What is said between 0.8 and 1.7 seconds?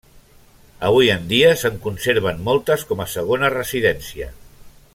Avui en dia